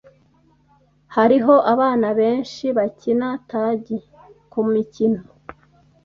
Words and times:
Hariho 1.15 1.53
abana 1.73 2.07
benshi 2.19 2.65
bakina 2.77 3.27
tagi 3.49 3.97
kumikino. 4.51 5.21